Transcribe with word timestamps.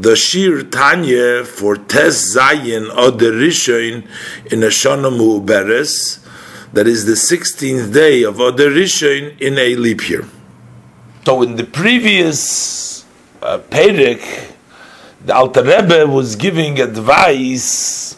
the 0.00 0.10
Shiur 0.10 0.70
Tanya 0.70 1.44
for 1.44 1.74
Tes 1.76 2.36
Zayin 2.36 2.88
Oder 2.96 3.32
in 3.32 4.60
Ashana 4.60 5.10
Mu'beres, 5.10 6.24
that 6.72 6.86
is 6.86 7.04
the 7.04 7.14
16th 7.14 7.92
day 7.92 8.22
of 8.22 8.38
Oder 8.38 8.70
Rishon 8.70 9.36
in 9.40 9.58
a 9.58 9.74
leap 9.74 10.08
year. 10.08 10.24
So 11.26 11.42
in 11.42 11.56
the 11.56 11.64
previous 11.64 13.04
uh, 13.42 13.58
Perek, 13.58 14.52
the 15.24 15.34
Alter 15.34 15.64
Rebbe 15.64 16.06
was 16.06 16.36
giving 16.36 16.78
advice 16.78 18.16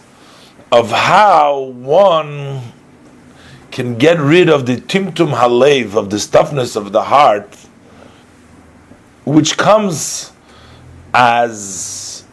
of 0.71 0.91
how 0.91 1.61
one 1.61 2.61
can 3.71 3.97
get 3.97 4.19
rid 4.19 4.51
of 4.51 4.67
the 4.67 4.77
timtum 4.77 5.33
halev, 5.33 5.95
of 5.95 6.11
the 6.11 6.19
stuffness 6.19 6.77
of 6.77 6.93
the 6.93 7.05
heart, 7.05 7.57
which 9.25 9.57
comes 9.57 10.33
as 11.13 12.25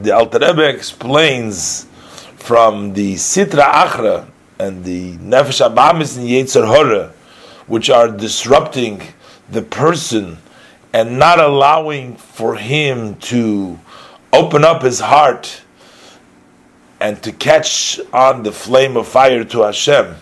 the 0.00 0.14
Alter 0.14 0.38
Rebbe 0.38 0.68
explains 0.68 1.84
from 2.36 2.94
the 2.94 3.14
Sitra 3.14 3.64
Achra 3.64 4.28
and 4.58 4.84
the 4.84 5.16
Nefesh 5.16 5.66
Abamis 5.66 6.16
and 6.18 6.28
Yetzer 6.28 6.66
Hora, 6.66 7.12
which 7.66 7.90
are 7.90 8.08
disrupting 8.08 9.02
the 9.50 9.62
person 9.62 10.38
and 10.92 11.18
not 11.18 11.38
allowing 11.38 12.16
for 12.16 12.56
him 12.56 13.16
to 13.16 13.78
open 14.32 14.64
up 14.64 14.82
his 14.82 15.00
heart 15.00 15.62
and 17.00 17.22
to 17.22 17.32
catch 17.32 18.00
on 18.12 18.42
the 18.42 18.52
flame 18.52 18.96
of 18.96 19.06
fire 19.06 19.44
to 19.44 19.62
Hashem. 19.62 20.16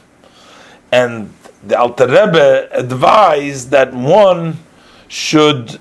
And 0.92 1.32
the 1.64 1.78
Alter 1.78 2.06
Rebbe 2.06 2.68
advised 2.72 3.70
that 3.70 3.92
one 3.94 4.58
should 5.08 5.80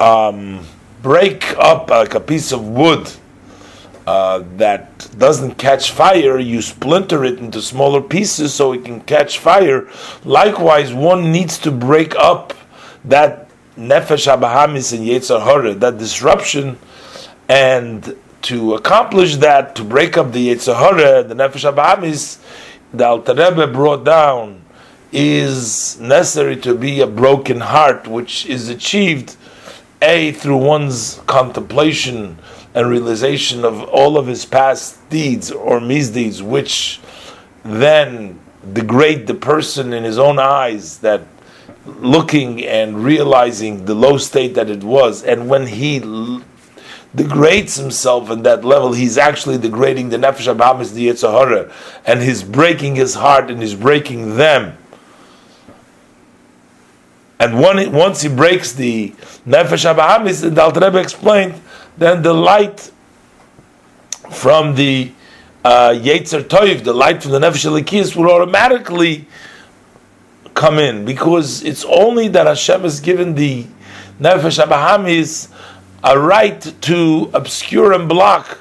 um, 0.00 0.66
break 1.04 1.54
up 1.58 1.90
like 1.90 2.14
a 2.14 2.20
piece 2.20 2.50
of 2.50 2.66
wood 2.66 3.08
uh, 4.06 4.42
that 4.56 5.06
doesn't 5.18 5.56
catch 5.56 5.90
fire, 5.90 6.38
you 6.38 6.62
splinter 6.62 7.24
it 7.24 7.38
into 7.38 7.60
smaller 7.60 8.00
pieces 8.00 8.54
so 8.54 8.72
it 8.72 8.86
can 8.86 9.02
catch 9.02 9.38
fire. 9.38 9.86
Likewise, 10.24 10.94
one 10.94 11.30
needs 11.30 11.58
to 11.58 11.70
break 11.70 12.16
up 12.16 12.54
that 13.04 13.50
nefesh 13.76 14.26
abahamis 14.34 14.96
and 14.96 15.06
yetzer 15.06 15.42
hara, 15.42 15.74
that 15.74 15.98
disruption, 15.98 16.78
and 17.50 18.16
to 18.40 18.74
accomplish 18.74 19.36
that, 19.36 19.76
to 19.76 19.84
break 19.84 20.16
up 20.16 20.32
the 20.32 20.48
yetzer 20.48 20.74
hara, 20.74 21.22
the 21.22 21.34
nefesh 21.34 21.70
abahamis, 21.70 22.38
the 22.94 23.04
Alter 23.06 23.34
Rebbe 23.34 23.66
brought 23.66 24.04
down 24.04 24.62
is 25.12 26.00
necessary 26.00 26.56
to 26.56 26.74
be 26.74 27.00
a 27.00 27.06
broken 27.06 27.60
heart, 27.60 28.08
which 28.08 28.46
is 28.46 28.70
achieved 28.70 29.36
a, 30.02 30.32
through 30.32 30.58
one's 30.58 31.20
contemplation 31.26 32.38
and 32.74 32.88
realization 32.88 33.64
of 33.64 33.82
all 33.84 34.18
of 34.18 34.26
his 34.26 34.44
past 34.44 35.08
deeds 35.10 35.50
or 35.50 35.80
misdeeds, 35.80 36.42
which 36.42 37.00
then 37.64 38.38
degrade 38.72 39.26
the 39.26 39.34
person 39.34 39.92
in 39.92 40.04
his 40.04 40.18
own 40.18 40.38
eyes, 40.38 40.98
that 40.98 41.22
looking 41.86 42.64
and 42.64 43.04
realizing 43.04 43.84
the 43.84 43.94
low 43.94 44.16
state 44.16 44.54
that 44.54 44.70
it 44.70 44.82
was, 44.82 45.22
and 45.22 45.48
when 45.48 45.66
he 45.66 46.00
degrades 47.14 47.76
himself 47.76 48.30
in 48.30 48.42
that 48.42 48.64
level, 48.64 48.92
he's 48.92 49.16
actually 49.16 49.58
degrading 49.58 50.08
the 50.08 50.16
nefesh 50.16 50.52
abamis 50.52 50.94
the 50.94 51.08
Yitzhahara, 51.08 51.72
and 52.04 52.22
he's 52.22 52.42
breaking 52.42 52.96
his 52.96 53.14
heart 53.14 53.50
and 53.50 53.60
he's 53.60 53.74
breaking 53.74 54.36
them 54.36 54.76
and 57.40 57.58
one, 57.60 57.92
once 57.92 58.22
he 58.22 58.28
breaks 58.28 58.72
the 58.72 59.10
nefesh 59.46 59.92
abahamis, 59.92 60.54
the 60.54 60.62
Alter 60.62 60.80
Rebbe 60.80 60.98
explained, 60.98 61.60
then 61.98 62.22
the 62.22 62.32
light 62.32 62.90
from 64.30 64.74
the 64.74 65.12
uh, 65.64 65.90
Yetzer 65.90 66.42
Toiv, 66.42 66.84
the 66.84 66.92
light 66.92 67.22
from 67.22 67.32
the 67.32 67.40
nefesh 67.40 67.66
alikis, 67.66 68.14
will 68.14 68.30
automatically 68.30 69.26
come 70.54 70.78
in 70.78 71.04
because 71.04 71.62
it's 71.64 71.84
only 71.84 72.28
that 72.28 72.46
Hashem 72.46 72.82
has 72.82 73.00
given 73.00 73.34
the 73.34 73.66
nefesh 74.20 74.64
abahamis 74.64 75.50
a 76.04 76.18
right 76.18 76.60
to 76.82 77.30
obscure 77.34 77.92
and 77.92 78.08
block 78.08 78.58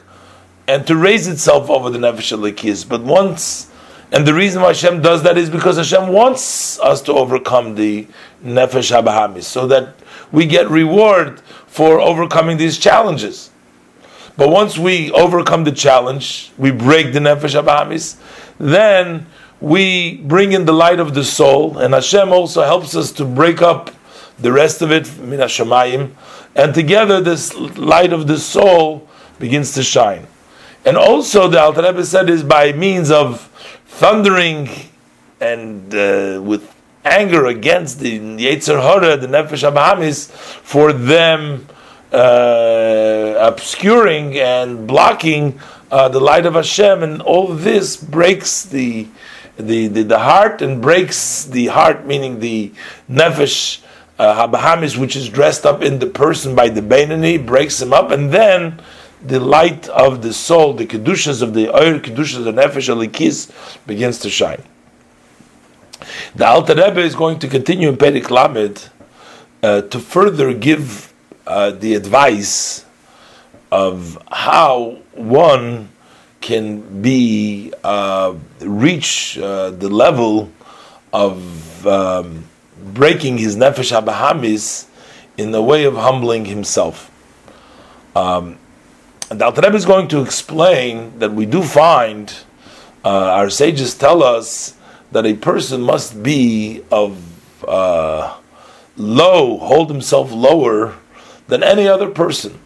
and 0.67 0.87
to 0.87 0.95
raise 0.95 1.27
itself 1.27 1.69
over 1.69 1.89
the 1.89 1.99
nefesh 1.99 2.35
alikis. 2.35 2.87
But 2.87 3.03
once 3.03 3.69
and 4.13 4.27
the 4.27 4.33
reason 4.33 4.61
why 4.61 4.69
Hashem 4.69 5.01
does 5.01 5.23
that 5.23 5.39
is 5.39 5.49
because 5.49 5.77
Hashem 5.77 6.07
wants 6.07 6.79
us 6.79 7.01
to 7.01 7.13
overcome 7.13 7.73
the 7.73 8.07
nefesh 8.45 8.95
habahamis, 8.95 9.43
so 9.43 9.65
that 9.67 9.95
we 10.31 10.45
get 10.45 10.69
reward 10.69 11.41
for 11.65 11.99
overcoming 11.99 12.57
these 12.57 12.77
challenges. 12.77 13.49
But 14.37 14.49
once 14.49 14.77
we 14.77 15.11
overcome 15.11 15.63
the 15.63 15.71
challenge, 15.71 16.51
we 16.59 16.69
break 16.69 17.11
the 17.11 17.19
nefesh 17.19 17.59
habahamis, 17.59 18.17
then 18.59 19.25
we 19.59 20.17
bring 20.17 20.51
in 20.51 20.65
the 20.65 20.73
light 20.73 20.99
of 20.99 21.15
the 21.15 21.23
soul, 21.23 21.79
and 21.79 21.93
Hashem 21.93 22.31
also 22.31 22.61
helps 22.61 22.95
us 22.95 23.11
to 23.13 23.25
break 23.25 23.63
up 23.63 23.89
the 24.37 24.51
rest 24.51 24.83
of 24.83 24.91
it, 24.91 25.17
min 25.17 25.39
hashamayim, 25.39 26.11
and 26.55 26.75
together 26.75 27.19
this 27.19 27.55
light 27.55 28.13
of 28.13 28.27
the 28.27 28.37
soul 28.37 29.07
begins 29.39 29.73
to 29.73 29.81
shine. 29.81 30.27
And 30.85 30.97
also, 30.97 31.47
the 31.47 31.59
Alter 31.59 31.81
Rebbe 31.81 32.05
said 32.05 32.29
is 32.29 32.43
by 32.43 32.73
means 32.73 33.09
of 33.09 33.49
thundering 33.95 34.67
and 35.39 35.93
uh, 35.93 36.41
with 36.43 36.73
anger 37.05 37.45
against 37.45 37.99
the 37.99 38.19
Yetzer 38.19 38.81
Hora, 38.81 39.17
the 39.17 39.27
Nefesh 39.27 39.69
Abahamis, 39.69 40.31
for 40.31 40.93
them 40.93 41.67
uh, 42.11 43.35
obscuring 43.39 44.39
and 44.39 44.87
blocking 44.87 45.59
uh, 45.91 46.09
the 46.09 46.19
light 46.19 46.45
of 46.45 46.55
Hashem, 46.55 47.03
and 47.03 47.21
all 47.21 47.47
this 47.47 47.95
breaks 47.95 48.63
the, 48.63 49.07
the, 49.57 49.87
the, 49.87 50.03
the 50.03 50.19
heart 50.19 50.63
and 50.63 50.81
breaks 50.81 51.43
the 51.43 51.67
heart, 51.67 52.05
meaning 52.05 52.39
the 52.39 52.71
Nefesh 53.09 53.83
uh, 54.17 54.97
which 54.97 55.15
is 55.15 55.29
dressed 55.29 55.65
up 55.65 55.83
in 55.83 55.99
the 55.99 56.07
person 56.07 56.55
by 56.55 56.69
the 56.69 56.81
Beinoni, 56.81 57.43
breaks 57.45 57.81
him 57.81 57.93
up, 57.93 58.09
and 58.09 58.31
then 58.31 58.81
the 59.25 59.39
light 59.39 59.87
of 59.89 60.21
the 60.21 60.33
soul, 60.33 60.73
the 60.73 60.85
kedushas 60.85 61.41
of 61.41 61.53
the 61.53 61.69
oil, 61.69 61.99
kedushas 61.99 62.37
of 62.37 62.43
the 62.43 62.51
nefesh 62.53 62.93
alikis, 62.93 63.51
begins 63.87 64.19
to 64.19 64.29
shine. 64.29 64.63
The 66.35 66.45
Alter 66.45 66.75
Rebbe 66.75 66.99
is 66.99 67.15
going 67.15 67.39
to 67.39 67.47
continue 67.47 67.89
in 67.89 67.95
Perik 67.97 68.29
Lamed 68.29 68.89
uh, 69.61 69.81
to 69.83 69.99
further 69.99 70.53
give 70.53 71.13
uh, 71.47 71.71
the 71.71 71.95
advice 71.95 72.85
of 73.71 74.21
how 74.31 74.99
one 75.13 75.89
can 76.41 77.01
be 77.01 77.73
uh, 77.83 78.35
reach 78.59 79.37
uh, 79.37 79.69
the 79.69 79.89
level 79.89 80.51
of 81.13 81.87
um, 81.87 82.43
breaking 82.93 83.37
his 83.37 83.55
nefesh 83.55 83.97
abahamis 83.97 84.87
in 85.37 85.51
the 85.51 85.61
way 85.61 85.85
of 85.85 85.95
humbling 85.95 86.45
himself. 86.45 87.09
Um, 88.15 88.57
and 89.33 89.41
the 89.41 89.45
Alter 89.45 89.75
is 89.75 89.83
going 89.83 90.07
to 90.09 90.21
explain 90.21 91.17
that 91.17 91.33
we 91.33 91.47
do 91.47 91.63
find, 91.63 92.31
uh, 93.03 93.09
our 93.09 93.49
sages 93.49 93.95
tell 93.95 94.21
us 94.21 94.75
that 95.11 95.25
a 95.25 95.33
person 95.33 95.81
must 95.81 96.21
be 96.21 96.83
of 96.91 97.17
uh, 97.67 98.37
low, 98.95 99.57
hold 99.57 99.89
himself 99.89 100.31
lower 100.31 100.93
than 101.47 101.63
any 101.63 101.87
other 101.87 102.11
person. 102.11 102.59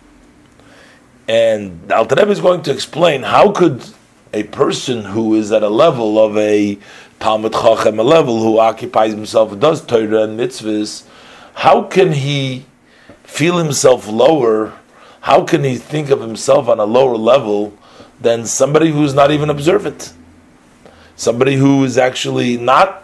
And 1.30 1.88
the 1.88 1.96
Alter 1.96 2.30
is 2.30 2.42
going 2.42 2.64
to 2.64 2.74
explain 2.74 3.24
how 3.24 3.54
could 3.54 3.86
a 4.34 4.44
person 4.44 5.06
who 5.06 5.36
is 5.36 5.54
at 5.54 5.64
a 5.64 5.70
level 5.70 6.20
of 6.20 6.38
a 6.38 6.78
Talmud 7.22 7.54
Chachem, 7.54 7.98
a 7.98 8.04
level 8.04 8.42
who 8.42 8.60
occupies 8.60 9.14
himself, 9.14 9.58
does 9.58 9.86
Torah 9.86 10.24
and 10.24 10.38
mitzvahs, 10.38 11.06
how 11.54 11.84
can 11.84 12.12
he 12.12 12.66
feel 13.24 13.58
himself 13.58 14.10
lower 14.10 14.74
how 15.22 15.44
can 15.44 15.64
he 15.64 15.76
think 15.76 16.10
of 16.10 16.22
himself 16.22 16.68
on 16.68 16.80
a 16.80 16.86
lower 16.86 17.18
level 17.18 17.78
than 18.20 18.46
somebody 18.46 18.92
who's 18.92 19.14
not 19.14 19.32
even 19.32 19.50
observant? 19.50 20.14
Somebody 21.16 21.56
who 21.56 21.84
is 21.84 21.98
actually 21.98 22.58
not 22.58 23.04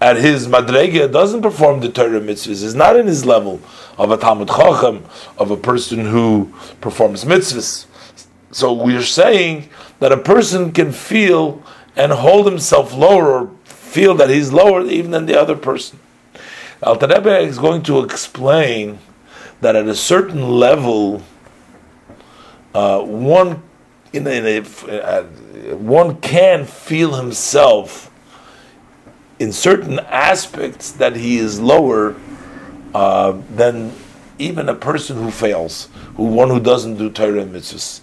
at 0.00 0.16
his 0.16 0.46
madrega, 0.46 1.10
doesn't 1.10 1.42
perform 1.42 1.80
the 1.80 1.88
Torah 1.88 2.20
mitzvahs, 2.20 2.62
is 2.62 2.74
not 2.74 2.96
in 2.96 3.06
his 3.06 3.24
level 3.24 3.60
of 3.96 4.10
a 4.10 4.16
Talmud 4.16 4.48
Chacham, 4.48 5.04
of 5.36 5.50
a 5.50 5.56
person 5.56 6.06
who 6.06 6.52
performs 6.80 7.24
mitzvahs. 7.24 7.86
So 8.52 8.72
we're 8.72 9.02
saying 9.02 9.68
that 9.98 10.12
a 10.12 10.16
person 10.16 10.72
can 10.72 10.92
feel 10.92 11.62
and 11.96 12.12
hold 12.12 12.46
himself 12.46 12.94
lower 12.94 13.40
or 13.40 13.50
feel 13.64 14.14
that 14.14 14.30
he's 14.30 14.52
lower 14.52 14.84
even 14.86 15.10
than 15.10 15.26
the 15.26 15.38
other 15.38 15.56
person. 15.56 15.98
Alter 16.82 17.08
Rebbe 17.08 17.38
is 17.38 17.58
going 17.58 17.82
to 17.84 18.04
explain 18.04 19.00
that 19.60 19.74
at 19.74 19.88
a 19.88 19.94
certain 19.94 20.48
level, 20.48 21.22
uh, 22.74 23.00
one 23.02 23.62
in 24.12 24.26
a, 24.26 24.30
in 24.30 24.46
a 24.46 25.02
uh, 25.02 25.22
one 25.76 26.20
can 26.20 26.64
feel 26.64 27.14
himself 27.14 28.10
in 29.38 29.52
certain 29.52 29.98
aspects 30.00 30.92
that 30.92 31.16
he 31.16 31.38
is 31.38 31.60
lower 31.60 32.16
uh, 32.94 33.40
than 33.54 33.92
even 34.38 34.68
a 34.68 34.74
person 34.74 35.16
who 35.16 35.30
fails, 35.30 35.88
who 36.16 36.24
one 36.24 36.48
who 36.48 36.60
doesn't 36.60 36.96
do 36.96 37.10
Torah 37.10 37.42
and 37.42 37.54
mitzvahs. 37.54 38.00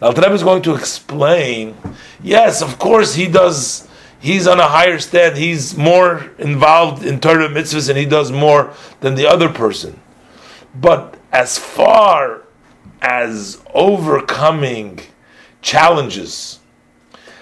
Now, 0.00 0.12
the 0.12 0.32
is 0.32 0.42
going 0.42 0.62
to 0.62 0.74
explain. 0.74 1.76
Yes, 2.22 2.62
of 2.62 2.78
course, 2.78 3.14
he 3.14 3.26
does. 3.26 3.88
He's 4.20 4.46
on 4.46 4.60
a 4.60 4.68
higher 4.68 4.98
stand. 4.98 5.36
He's 5.36 5.76
more 5.76 6.30
involved 6.38 7.04
in 7.04 7.20
Torah 7.20 7.48
mitzvahs, 7.48 7.88
and 7.88 7.98
he 7.98 8.06
does 8.06 8.30
more 8.30 8.72
than 9.00 9.14
the 9.14 9.26
other 9.26 9.48
person. 9.48 10.00
But 10.74 11.16
as 11.32 11.58
far 11.58 12.45
as 13.00 13.62
overcoming 13.74 15.00
challenges, 15.62 16.60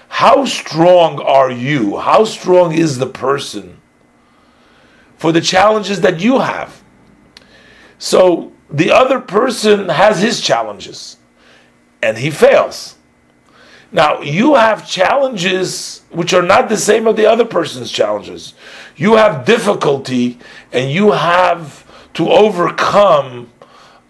how 0.07 0.45
strong 0.45 1.19
are 1.19 1.51
you? 1.51 1.97
How 1.97 2.23
strong 2.23 2.73
is 2.73 2.97
the 2.97 3.07
person 3.07 3.81
for 5.17 5.31
the 5.31 5.41
challenges 5.41 6.01
that 6.01 6.19
you 6.19 6.39
have? 6.39 6.81
So 7.97 8.53
the 8.69 8.91
other 8.91 9.19
person 9.19 9.89
has 9.89 10.21
his 10.21 10.41
challenges 10.41 11.17
and 12.01 12.17
he 12.17 12.31
fails. 12.31 12.95
Now, 13.91 14.21
you 14.21 14.55
have 14.55 14.87
challenges 14.87 16.01
which 16.09 16.33
are 16.33 16.41
not 16.41 16.69
the 16.69 16.77
same 16.77 17.07
as 17.07 17.15
the 17.15 17.25
other 17.25 17.45
person's 17.45 17.91
challenges. 17.91 18.53
You 18.95 19.15
have 19.15 19.45
difficulty 19.45 20.39
and 20.71 20.91
you 20.91 21.11
have 21.11 21.85
to 22.15 22.29
overcome 22.29 23.51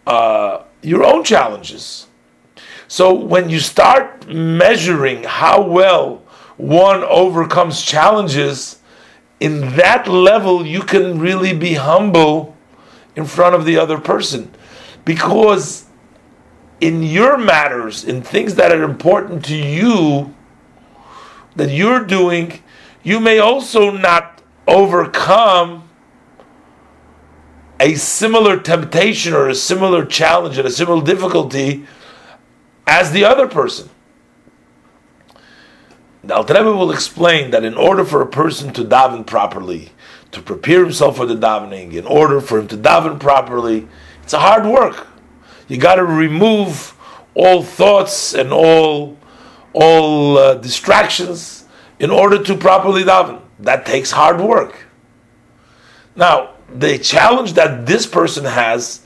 uh, 0.07 0.63
your 0.85 1.03
own 1.03 1.23
challenges. 1.23 2.07
So, 2.87 3.13
when 3.13 3.49
you 3.49 3.59
start 3.59 4.27
measuring 4.27 5.23
how 5.23 5.61
well 5.61 6.23
one 6.57 7.03
overcomes 7.03 7.81
challenges, 7.81 8.79
in 9.39 9.75
that 9.75 10.07
level, 10.07 10.65
you 10.65 10.81
can 10.81 11.19
really 11.19 11.53
be 11.53 11.73
humble 11.73 12.55
in 13.15 13.25
front 13.25 13.55
of 13.55 13.65
the 13.65 13.77
other 13.77 13.99
person. 13.99 14.51
Because 15.03 15.85
in 16.79 17.03
your 17.03 17.37
matters, 17.37 18.03
in 18.03 18.21
things 18.21 18.55
that 18.55 18.71
are 18.71 18.83
important 18.83 19.45
to 19.45 19.55
you, 19.55 20.33
that 21.55 21.71
you're 21.71 22.03
doing, 22.03 22.61
you 23.03 23.19
may 23.19 23.39
also 23.39 23.91
not 23.91 24.41
overcome 24.67 25.84
a 27.79 27.95
similar 27.95 28.59
temptation 28.59 29.33
or 29.33 29.49
a 29.49 29.55
similar 29.55 30.05
challenge 30.05 30.57
and 30.57 30.67
a 30.67 30.71
similar 30.71 31.03
difficulty 31.03 31.85
as 32.87 33.11
the 33.11 33.25
other 33.25 33.47
person. 33.47 33.89
The 36.23 36.35
Alter 36.35 36.55
Rebbe 36.55 36.73
will 36.73 36.91
explain 36.91 37.51
that 37.51 37.63
in 37.63 37.75
order 37.75 38.03
for 38.03 38.21
a 38.21 38.27
person 38.27 38.73
to 38.73 38.83
daven 38.83 39.27
properly, 39.27 39.91
to 40.31 40.41
prepare 40.41 40.83
himself 40.83 41.17
for 41.17 41.25
the 41.25 41.35
davening, 41.35 41.93
in 41.93 42.05
order 42.05 42.41
for 42.41 42.57
him 42.59 42.67
to 42.69 42.77
daven 42.77 43.19
properly, 43.19 43.87
it's 44.23 44.33
a 44.33 44.39
hard 44.39 44.65
work. 44.65 45.07
You 45.67 45.77
got 45.77 45.95
to 45.95 46.03
remove 46.03 46.95
all 47.35 47.61
thoughts 47.61 48.33
and 48.33 48.51
all 48.51 49.17
all 49.73 50.37
uh, 50.37 50.55
distractions 50.55 51.65
in 51.99 52.09
order 52.09 52.41
to 52.41 52.55
properly 52.55 53.03
daven. 53.03 53.41
That 53.59 53.85
takes 53.85 54.09
hard 54.11 54.41
work. 54.41 54.87
Now, 56.15 56.54
the 56.73 56.97
challenge 56.97 57.53
that 57.53 57.85
this 57.85 58.05
person 58.05 58.45
has 58.45 59.01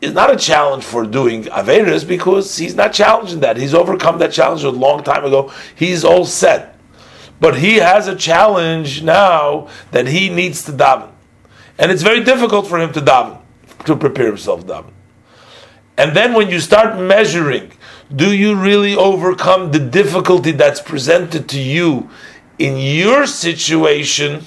is 0.00 0.12
not 0.12 0.32
a 0.32 0.36
challenge 0.36 0.84
for 0.84 1.04
doing 1.04 1.44
Averis 1.44 2.06
because 2.06 2.56
he's 2.56 2.74
not 2.74 2.92
challenging 2.92 3.40
that. 3.40 3.56
He's 3.56 3.74
overcome 3.74 4.18
that 4.18 4.32
challenge 4.32 4.64
a 4.64 4.70
long 4.70 5.02
time 5.02 5.24
ago. 5.24 5.52
He's 5.74 6.04
all 6.04 6.24
set. 6.24 6.78
But 7.38 7.58
he 7.58 7.76
has 7.76 8.06
a 8.06 8.16
challenge 8.16 9.02
now 9.02 9.68
that 9.90 10.06
he 10.06 10.28
needs 10.28 10.64
to 10.64 10.72
daven. 10.72 11.10
And 11.78 11.90
it's 11.90 12.02
very 12.02 12.22
difficult 12.22 12.66
for 12.66 12.78
him 12.78 12.92
to 12.92 13.00
daven, 13.00 13.40
to 13.86 13.96
prepare 13.96 14.26
himself 14.26 14.66
daven. 14.66 14.92
And 15.96 16.16
then 16.16 16.34
when 16.34 16.48
you 16.48 16.60
start 16.60 16.98
measuring, 16.98 17.72
do 18.14 18.34
you 18.34 18.54
really 18.54 18.94
overcome 18.94 19.70
the 19.70 19.78
difficulty 19.78 20.52
that's 20.52 20.80
presented 20.80 21.48
to 21.50 21.60
you 21.60 22.08
in 22.58 22.76
your 22.76 23.26
situation? 23.26 24.44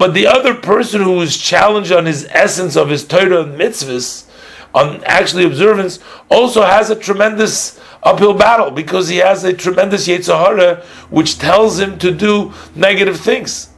But 0.00 0.14
the 0.14 0.26
other 0.26 0.54
person 0.54 1.02
who 1.02 1.20
is 1.20 1.36
challenged 1.36 1.92
on 1.92 2.06
his 2.06 2.26
essence 2.30 2.74
of 2.74 2.88
his 2.88 3.04
Torah 3.04 3.42
and 3.42 3.60
mitzvahs, 3.60 4.24
on 4.72 5.04
actually 5.04 5.44
observance, 5.44 5.98
also 6.30 6.62
has 6.62 6.88
a 6.88 6.96
tremendous 6.96 7.78
uphill 8.02 8.32
battle 8.32 8.70
because 8.70 9.10
he 9.10 9.18
has 9.18 9.44
a 9.44 9.52
tremendous 9.52 10.08
Yetzirah 10.08 10.82
which 11.10 11.38
tells 11.38 11.78
him 11.78 11.98
to 11.98 12.12
do 12.12 12.54
negative 12.74 13.20
things. 13.20 13.68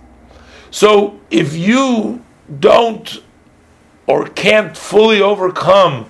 So 0.71 1.19
if 1.29 1.57
you 1.57 2.25
don't 2.61 3.21
or 4.07 4.29
can't 4.29 4.77
fully 4.77 5.21
overcome 5.21 6.07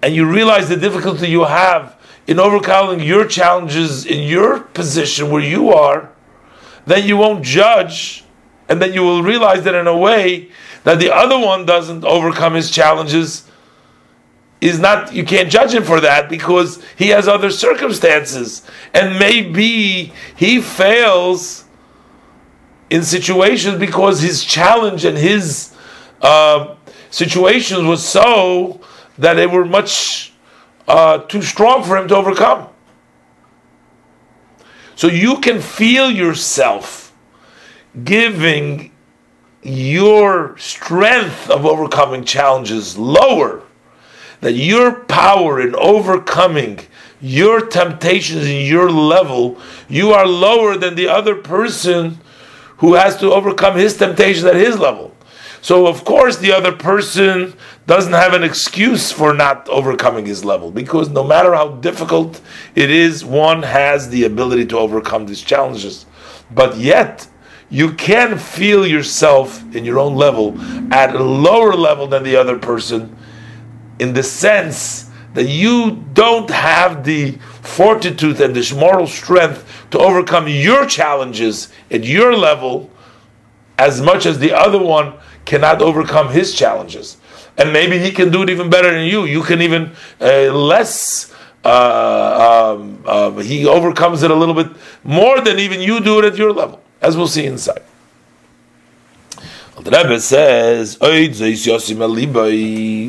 and 0.00 0.14
you 0.14 0.24
realize 0.24 0.70
the 0.70 0.78
difficulty 0.78 1.28
you 1.28 1.44
have 1.44 2.00
in 2.26 2.40
overcoming 2.40 3.00
your 3.00 3.26
challenges 3.26 4.06
in 4.06 4.26
your 4.26 4.60
position 4.60 5.30
where 5.30 5.42
you 5.42 5.74
are, 5.74 6.10
then 6.86 7.06
you 7.06 7.18
won't 7.18 7.44
judge 7.44 8.23
and 8.68 8.80
then 8.80 8.94
you 8.94 9.02
will 9.02 9.22
realize 9.22 9.62
that 9.64 9.74
in 9.74 9.86
a 9.86 9.96
way 9.96 10.50
that 10.84 10.98
the 10.98 11.14
other 11.14 11.38
one 11.38 11.66
doesn't 11.66 12.04
overcome 12.04 12.54
his 12.54 12.70
challenges. 12.70 13.48
Is 14.60 14.78
not 14.78 15.12
you 15.12 15.24
can't 15.24 15.50
judge 15.50 15.74
him 15.74 15.82
for 15.82 16.00
that 16.00 16.30
because 16.30 16.82
he 16.96 17.08
has 17.08 17.28
other 17.28 17.50
circumstances. 17.50 18.66
And 18.94 19.18
maybe 19.18 20.12
he 20.36 20.62
fails 20.62 21.64
in 22.88 23.02
situations 23.02 23.78
because 23.78 24.22
his 24.22 24.42
challenge 24.42 25.04
and 25.04 25.18
his 25.18 25.74
uh, 26.22 26.76
situations 27.10 27.82
was 27.82 28.02
so 28.02 28.80
that 29.18 29.34
they 29.34 29.46
were 29.46 29.66
much 29.66 30.32
uh, 30.88 31.18
too 31.18 31.42
strong 31.42 31.82
for 31.82 31.98
him 31.98 32.08
to 32.08 32.16
overcome. 32.16 32.68
So 34.96 35.08
you 35.08 35.40
can 35.40 35.60
feel 35.60 36.10
yourself 36.10 37.03
giving 38.02 38.90
your 39.62 40.58
strength 40.58 41.48
of 41.48 41.64
overcoming 41.64 42.24
challenges 42.24 42.98
lower 42.98 43.62
that 44.40 44.52
your 44.52 45.00
power 45.04 45.60
in 45.60 45.74
overcoming 45.76 46.78
your 47.20 47.66
temptations 47.66 48.44
in 48.46 48.66
your 48.66 48.90
level, 48.90 49.58
you 49.88 50.12
are 50.12 50.26
lower 50.26 50.76
than 50.76 50.94
the 50.94 51.08
other 51.08 51.34
person 51.34 52.18
who 52.78 52.92
has 52.94 53.16
to 53.16 53.32
overcome 53.32 53.78
his 53.78 53.96
temptations 53.96 54.44
at 54.44 54.54
his 54.54 54.78
level. 54.78 55.16
So, 55.62 55.86
of 55.86 56.04
course, 56.04 56.36
the 56.36 56.52
other 56.52 56.72
person 56.72 57.54
doesn't 57.86 58.12
have 58.12 58.34
an 58.34 58.44
excuse 58.44 59.10
for 59.10 59.32
not 59.32 59.66
overcoming 59.70 60.26
his 60.26 60.44
level 60.44 60.70
because 60.70 61.08
no 61.08 61.24
matter 61.24 61.54
how 61.54 61.68
difficult 61.76 62.42
it 62.74 62.90
is, 62.90 63.24
one 63.24 63.62
has 63.62 64.10
the 64.10 64.24
ability 64.24 64.66
to 64.66 64.78
overcome 64.78 65.24
these 65.24 65.40
challenges. 65.40 66.04
But 66.50 66.76
yet, 66.76 67.26
you 67.74 67.92
can 67.92 68.38
feel 68.38 68.86
yourself 68.86 69.62
in 69.74 69.84
your 69.84 69.98
own 69.98 70.14
level 70.14 70.54
at 70.92 71.12
a 71.12 71.22
lower 71.22 71.74
level 71.74 72.06
than 72.06 72.22
the 72.22 72.36
other 72.36 72.56
person 72.56 73.16
in 73.98 74.12
the 74.12 74.22
sense 74.22 75.10
that 75.34 75.48
you 75.48 76.04
don't 76.12 76.48
have 76.50 77.02
the 77.04 77.32
fortitude 77.62 78.40
and 78.40 78.54
the 78.54 78.76
moral 78.76 79.08
strength 79.08 79.88
to 79.90 79.98
overcome 79.98 80.46
your 80.46 80.86
challenges 80.86 81.72
at 81.90 82.04
your 82.04 82.36
level 82.36 82.88
as 83.76 84.00
much 84.00 84.24
as 84.24 84.38
the 84.38 84.52
other 84.52 84.78
one 84.78 85.12
cannot 85.44 85.82
overcome 85.82 86.30
his 86.30 86.54
challenges. 86.54 87.16
And 87.58 87.72
maybe 87.72 87.98
he 87.98 88.12
can 88.12 88.30
do 88.30 88.42
it 88.42 88.50
even 88.50 88.70
better 88.70 88.92
than 88.92 89.06
you. 89.06 89.24
You 89.24 89.42
can 89.42 89.60
even 89.60 89.92
uh, 90.20 90.52
less. 90.52 91.34
Uh, 91.64 92.76
um, 92.76 93.02
uh, 93.06 93.30
he 93.38 93.66
overcomes 93.66 94.22
it 94.22 94.30
a 94.30 94.34
little 94.34 94.54
bit 94.54 94.68
more 95.02 95.40
than 95.40 95.58
even 95.58 95.80
you 95.80 95.98
do 95.98 96.18
it 96.18 96.24
at 96.26 96.36
your 96.36 96.52
level, 96.52 96.83
as 97.04 97.18
we'll 97.18 97.28
see 97.28 97.44
inside. 97.44 97.82
The 99.82 99.90
Rebbe 99.90 100.18
says, 100.20 100.96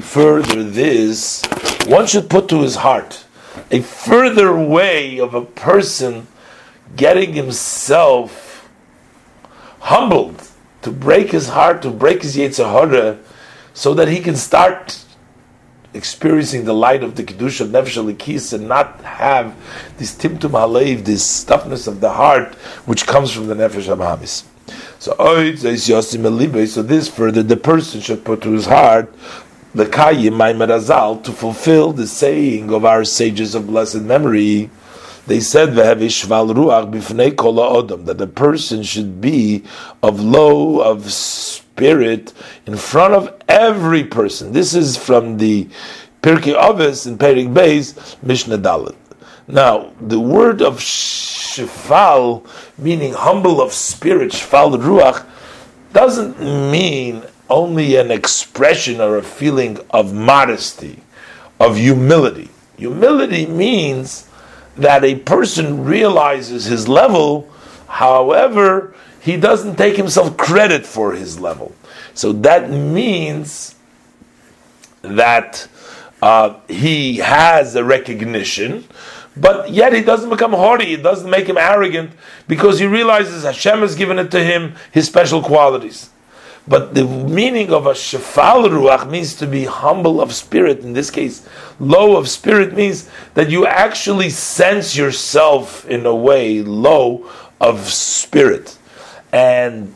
further 0.01 0.63
this, 0.63 1.41
one 1.87 2.05
should 2.05 2.29
put 2.29 2.49
to 2.49 2.61
his 2.61 2.75
heart 2.75 3.25
a 3.71 3.81
further 3.81 4.53
way 4.53 5.17
of 5.19 5.33
a 5.33 5.45
person 5.45 6.27
getting 6.97 7.33
himself 7.33 8.69
humbled 9.79 10.45
to 10.81 10.91
break 10.91 11.31
his 11.31 11.47
heart, 11.47 11.81
to 11.83 11.89
break 11.89 12.21
his 12.23 12.35
Yetzirah, 12.35 13.17
so 13.73 13.93
that 13.93 14.09
he 14.09 14.19
can 14.19 14.35
start 14.35 15.04
experiencing 15.95 16.65
the 16.65 16.73
light 16.73 17.03
of 17.03 17.15
the 17.15 17.23
Kiddush 17.23 17.61
of 17.61 17.69
Nefesh 17.69 17.97
Alikis 17.97 18.53
and 18.53 18.67
not 18.67 19.01
have 19.01 19.55
this 19.97 20.13
Timtum 20.15 20.51
Halev, 20.51 21.05
this 21.05 21.43
toughness 21.43 21.87
of 21.87 22.01
the 22.01 22.11
heart, 22.11 22.53
which 22.85 23.07
comes 23.07 23.31
from 23.31 23.47
the 23.47 23.55
Nefesh 23.55 23.87
Abahamis. 23.95 24.43
So, 24.99 25.13
so 26.65 26.81
this 26.83 27.07
further 27.07 27.43
the 27.43 27.57
person 27.57 28.01
should 28.01 28.25
put 28.25 28.41
to 28.41 28.51
his 28.51 28.65
heart 28.65 29.13
the 29.75 29.85
Kayim 29.85 31.23
to 31.23 31.31
fulfill 31.31 31.91
the 31.91 32.07
saying 32.07 32.71
of 32.73 32.85
our 32.85 33.03
sages 33.03 33.55
of 33.55 33.67
blessed 33.67 34.01
memory. 34.01 34.69
They 35.27 35.41
said 35.41 35.73
that 35.75 35.99
the 38.17 38.31
person 38.33 38.83
should 38.83 39.21
be 39.21 39.63
of 40.01 40.21
low, 40.21 40.79
of 40.79 41.11
spirit 41.75 42.31
in 42.65 42.77
front 42.77 43.13
of 43.13 43.35
every 43.49 44.05
person. 44.05 44.53
This 44.53 44.73
is 44.73 44.95
from 44.95 45.37
the 45.37 45.67
Pirkei 46.21 46.55
Avos 46.55 47.05
in 47.05 47.17
Perik 47.17 47.53
Beis, 47.53 48.15
Mishnah 48.23 48.59
Dalet. 48.59 48.95
Now, 49.45 49.91
the 49.99 50.19
word 50.19 50.61
of 50.61 50.79
shefal, 50.79 52.47
meaning 52.77 53.11
humble 53.11 53.61
of 53.61 53.73
spirit, 53.73 54.31
shefal 54.31 54.81
ruach, 54.81 55.25
doesn't 55.91 56.39
mean 56.39 57.23
only 57.49 57.97
an 57.97 58.09
expression 58.09 59.01
or 59.01 59.17
a 59.17 59.21
feeling 59.21 59.77
of 59.89 60.13
modesty, 60.13 61.01
of 61.59 61.75
humility. 61.75 62.49
Humility 62.77 63.47
means 63.47 64.29
that 64.77 65.03
a 65.03 65.15
person 65.15 65.83
realizes 65.83 66.63
his 66.63 66.87
level, 66.87 67.49
however, 67.87 68.95
he 69.25 69.37
doesn't 69.37 69.75
take 69.75 69.97
himself 69.97 70.37
credit 70.37 70.85
for 70.85 71.13
his 71.13 71.39
level. 71.39 71.73
So 72.13 72.31
that 72.31 72.69
means 72.69 73.73
that 75.01 75.67
uh, 76.21 76.59
he 76.67 77.17
has 77.17 77.75
a 77.75 77.83
recognition, 77.83 78.85
but 79.35 79.71
yet 79.71 79.93
he 79.93 80.01
doesn't 80.01 80.29
become 80.29 80.51
haughty. 80.53 80.93
It 80.93 81.01
doesn't 81.01 81.29
make 81.29 81.47
him 81.47 81.57
arrogant 81.57 82.11
because 82.47 82.77
he 82.77 82.85
realizes 82.85 83.43
Hashem 83.43 83.79
has 83.79 83.95
given 83.95 84.19
it 84.19 84.29
to 84.29 84.43
him 84.43 84.75
his 84.91 85.07
special 85.07 85.41
qualities. 85.41 86.11
But 86.67 86.93
the 86.93 87.05
meaning 87.05 87.71
of 87.71 87.87
a 87.87 87.93
shefal 87.93 88.67
ruach 88.69 89.09
means 89.09 89.35
to 89.35 89.47
be 89.47 89.65
humble 89.65 90.21
of 90.21 90.33
spirit. 90.33 90.79
In 90.79 90.93
this 90.93 91.09
case, 91.11 91.47
low 91.79 92.15
of 92.15 92.27
spirit 92.27 92.73
means 92.73 93.09
that 93.33 93.49
you 93.49 93.65
actually 93.65 94.29
sense 94.29 94.95
yourself 94.95 95.87
in 95.87 96.05
a 96.05 96.15
way 96.15 96.61
low 96.61 97.29
of 97.61 97.91
spirit, 97.91 98.77
and 99.35 99.93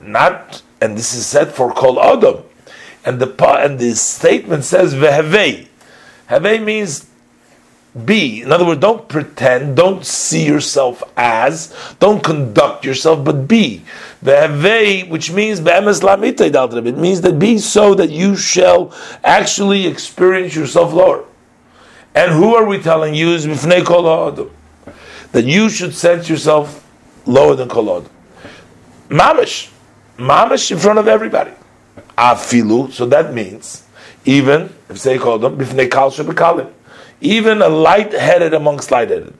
not. 0.00 0.62
And 0.80 0.96
this 0.96 1.14
is 1.14 1.26
said 1.26 1.52
for 1.52 1.72
kol 1.72 2.00
adam, 2.00 2.44
and 3.04 3.20
the 3.20 3.34
and 3.60 3.78
the 3.78 3.94
statement 3.94 4.64
says 4.64 4.94
vehevei. 4.94 5.68
Hevei 6.28 6.62
means 6.62 7.08
be. 8.06 8.40
In 8.42 8.50
other 8.52 8.64
words, 8.64 8.80
don't 8.80 9.06
pretend, 9.08 9.76
don't 9.76 10.04
see 10.04 10.46
yourself 10.46 11.02
as, 11.16 11.74
don't 12.00 12.24
conduct 12.24 12.84
yourself, 12.86 13.24
but 13.24 13.46
be. 13.46 13.82
Ve'havei, 14.24 15.08
which 15.08 15.30
means 15.30 15.60
it 15.60 16.96
means 16.96 17.20
that 17.20 17.38
be 17.38 17.58
so 17.58 17.94
that 17.94 18.10
you 18.10 18.34
shall 18.34 18.94
actually 19.22 19.86
experience 19.86 20.54
yourself 20.54 20.92
lower. 20.94 21.24
And 22.14 22.32
who 22.32 22.54
are 22.54 22.64
we 22.66 22.78
telling 22.78 23.14
you 23.14 23.34
is 23.34 23.44
that 25.32 25.44
you 25.44 25.68
should 25.68 25.94
sense 25.94 26.28
yourself 26.30 26.88
lower 27.26 27.54
than 27.54 27.68
kol 27.68 28.06
Mamish, 29.12 29.70
mamish 30.16 30.70
in 30.70 30.78
front 30.78 30.98
of 30.98 31.06
everybody. 31.06 31.52
Afilu, 32.16 32.90
so 32.92 33.06
that 33.06 33.32
means 33.32 33.84
even 34.24 34.72
if 34.88 34.98
say 34.98 35.18
kodom 35.18 35.56
b'fnei 35.56 35.90
kal 35.90 36.10
shebekalim 36.10 36.72
even 37.22 37.62
a 37.62 37.68
light-headed 37.68 38.52
amongst 38.52 38.90
light-headed. 38.90 39.32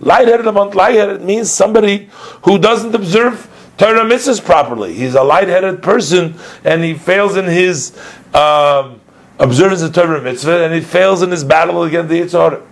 Light-headed 0.00 0.46
amongst 0.46 0.76
light-headed 0.76 1.22
means 1.22 1.50
somebody 1.50 2.10
who 2.42 2.58
doesn't 2.58 2.94
observe 2.94 3.48
Torah 3.78 4.00
mitzvahs 4.00 4.44
properly. 4.44 4.92
He's 4.92 5.14
a 5.14 5.22
light-headed 5.22 5.82
person 5.82 6.34
and 6.64 6.82
he 6.82 6.94
fails 6.94 7.36
in 7.36 7.44
his 7.44 7.96
um, 8.34 9.00
observance 9.38 9.82
of 9.82 9.92
Torah 9.92 10.20
mitzvah 10.20 10.64
and 10.64 10.74
he 10.74 10.80
fails 10.80 11.22
in 11.22 11.30
his 11.30 11.44
battle 11.44 11.84
against 11.84 12.08
the 12.08 12.20
Yitzhar. 12.20 12.62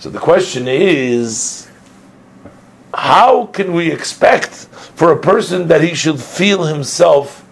So 0.00 0.10
the 0.10 0.18
question 0.18 0.66
is, 0.66 1.70
how 3.06 3.46
can 3.46 3.72
we 3.72 3.92
expect 3.92 4.50
for 4.96 5.12
a 5.12 5.16
person 5.16 5.68
that 5.68 5.80
he 5.80 5.94
should 5.94 6.20
feel 6.20 6.64
himself 6.64 7.46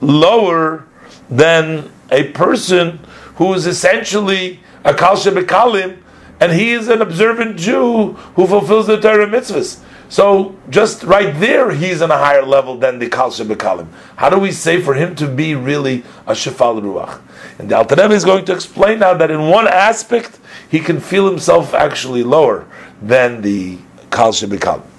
lower 0.00 0.86
than 1.28 1.92
a 2.10 2.24
person 2.32 2.98
who 3.36 3.52
is 3.52 3.66
essentially 3.66 4.60
a 4.82 4.94
Kal 4.94 5.16
Bekalim, 5.16 5.98
and 6.40 6.52
he 6.52 6.72
is 6.72 6.88
an 6.88 7.02
observant 7.02 7.58
Jew 7.58 8.12
who 8.34 8.46
fulfills 8.46 8.86
the 8.86 8.98
Torah 8.98 9.26
mitzvahs. 9.26 9.80
So 10.08 10.56
just 10.70 11.02
right 11.02 11.38
there, 11.38 11.70
he's 11.72 12.00
on 12.00 12.10
a 12.10 12.16
higher 12.16 12.42
level 12.42 12.78
than 12.78 12.98
the 12.98 13.10
Kal 13.10 13.30
Bekalim. 13.30 13.88
How 14.16 14.30
do 14.30 14.38
we 14.38 14.52
say 14.52 14.80
for 14.80 14.94
him 14.94 15.14
to 15.16 15.28
be 15.28 15.54
really 15.54 16.02
a 16.26 16.32
Shefal 16.32 16.80
Ruach? 16.80 17.20
And 17.58 17.68
the 17.68 17.76
Alter 17.76 17.96
Rebbe 17.96 18.14
is 18.14 18.24
going 18.24 18.46
to 18.46 18.54
explain 18.54 19.00
now 19.00 19.12
that 19.12 19.30
in 19.30 19.48
one 19.48 19.68
aspect, 19.68 20.38
he 20.70 20.80
can 20.80 20.98
feel 20.98 21.28
himself 21.28 21.74
actually 21.74 22.22
lower 22.22 22.66
than 23.02 23.42
the 23.42 23.76
Kal 24.10 24.32
Bekalim. 24.32 24.93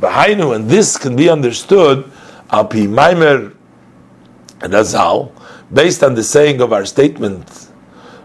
Behainu, 0.00 0.54
and 0.54 0.68
this 0.68 0.96
can 0.96 1.16
be 1.16 1.28
understood, 1.28 2.10
al 2.50 2.64
pi 2.66 2.86
Maimer 2.86 3.54
and 4.60 4.72
based 5.72 6.02
on 6.02 6.14
the 6.14 6.22
saying 6.24 6.60
of 6.60 6.72
our 6.72 6.84
statement 6.84 7.68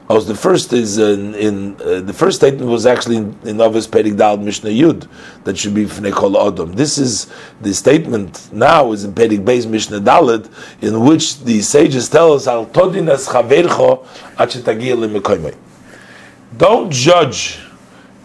Oh, 0.09 0.19
the 0.19 0.35
first 0.35 0.73
is 0.73 0.97
in, 0.97 1.33
in 1.33 1.75
uh, 1.81 2.01
the 2.01 2.11
first 2.11 2.37
statement 2.37 2.69
was 2.69 2.85
actually 2.85 3.15
in, 3.15 3.39
in 3.45 3.55
Novis 3.55 3.87
Perik 3.87 4.17
Dal 4.17 4.35
Mishnah 4.35 4.69
Yud 4.69 5.07
that 5.45 5.57
should 5.57 5.73
be 5.73 5.85
Fnekol 5.85 6.35
Odom. 6.35 6.75
This 6.75 6.97
is 6.97 7.31
the 7.61 7.73
statement 7.73 8.51
now 8.51 8.91
is 8.91 9.05
in 9.05 9.13
Perik 9.13 9.45
Beis 9.45 9.65
Mishnah 9.65 10.01
Dalet 10.01 10.51
in 10.83 10.99
which 11.05 11.39
the 11.45 11.61
sages 11.61 12.09
tell 12.09 12.33
us 12.33 12.47
Al 12.47 12.65
Todinas 12.65 13.29
Chavercho 13.29 14.05
Achetagil 14.35 15.55
Don't 16.57 16.91
judge 16.91 17.59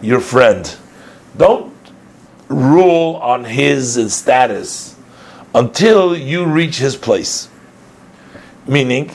your 0.01 0.19
friend. 0.19 0.75
Don't 1.37 1.73
rule 2.49 3.15
on 3.17 3.45
his 3.45 4.13
status 4.13 4.95
until 5.55 6.15
you 6.15 6.45
reach 6.45 6.77
his 6.77 6.95
place. 6.95 7.47
Meaning, 8.67 9.11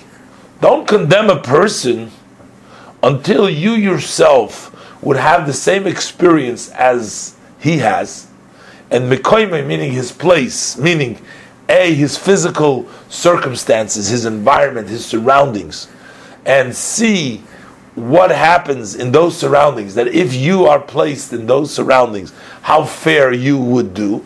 don't 0.60 0.88
condemn 0.88 1.30
a 1.30 1.40
person 1.40 2.10
until 3.02 3.50
you 3.50 3.72
yourself 3.72 4.70
would 5.02 5.16
have 5.16 5.46
the 5.46 5.52
same 5.52 5.86
experience 5.86 6.70
as 6.70 7.36
he 7.60 7.78
has, 7.78 8.26
and 8.90 9.10
mekoime 9.12 9.66
meaning 9.66 9.92
his 9.92 10.10
place, 10.10 10.78
meaning 10.78 11.20
a 11.68 11.94
his 11.94 12.16
physical 12.16 12.88
circumstances, 13.08 14.08
his 14.08 14.24
environment, 14.24 14.88
his 14.88 15.04
surroundings, 15.04 15.88
and 16.46 16.74
see 16.74 17.42
what 17.94 18.30
happens 18.30 18.94
in 18.94 19.12
those 19.12 19.36
surroundings. 19.36 19.94
That 19.94 20.08
if 20.08 20.34
you 20.34 20.66
are 20.66 20.80
placed 20.80 21.32
in 21.32 21.46
those 21.46 21.72
surroundings, 21.72 22.32
how 22.62 22.84
fair 22.84 23.32
you 23.32 23.58
would 23.58 23.94
do, 23.94 24.24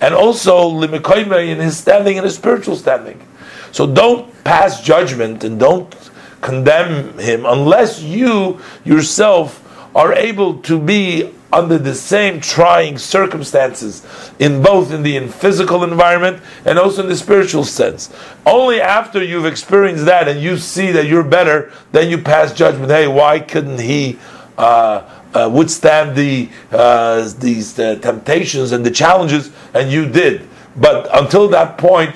and 0.00 0.14
also 0.14 0.70
limikoime 0.70 1.48
in 1.48 1.58
his 1.58 1.76
standing 1.76 2.16
in 2.16 2.24
his 2.24 2.34
spiritual 2.34 2.76
standing. 2.76 3.26
So 3.72 3.86
don't 3.86 4.32
pass 4.44 4.82
judgment 4.82 5.44
and 5.44 5.58
don't 5.58 5.94
condemn 6.40 7.18
him 7.18 7.44
unless 7.46 8.00
you 8.00 8.60
yourself 8.84 9.66
are 9.94 10.12
able 10.14 10.58
to 10.62 10.80
be 10.80 11.32
under 11.52 11.78
the 11.78 11.94
same 11.94 12.40
trying 12.40 12.96
circumstances 12.98 14.06
in 14.38 14.62
both 14.62 14.92
in 14.92 15.02
the 15.02 15.16
in 15.16 15.28
physical 15.28 15.82
environment 15.82 16.42
and 16.64 16.78
also 16.78 17.02
in 17.02 17.08
the 17.08 17.16
spiritual 17.16 17.64
sense. 17.64 18.12
Only 18.46 18.80
after 18.80 19.22
you've 19.22 19.46
experienced 19.46 20.04
that 20.04 20.28
and 20.28 20.40
you 20.40 20.56
see 20.56 20.92
that 20.92 21.06
you're 21.06 21.24
better, 21.24 21.72
then 21.92 22.08
you 22.08 22.18
pass 22.18 22.52
judgment. 22.52 22.90
Hey, 22.90 23.08
why 23.08 23.40
couldn't 23.40 23.80
he 23.80 24.18
uh, 24.56 25.08
uh, 25.34 25.50
withstand 25.52 26.16
the 26.16 26.48
uh, 26.70 27.28
these 27.38 27.78
uh, 27.78 27.96
temptations 27.96 28.72
and 28.72 28.84
the 28.84 28.90
challenges, 28.90 29.50
and 29.74 29.90
you 29.90 30.06
did? 30.06 30.48
But 30.76 31.08
until 31.12 31.48
that 31.48 31.78
point, 31.78 32.14